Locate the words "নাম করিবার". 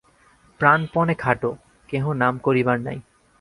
2.13-2.77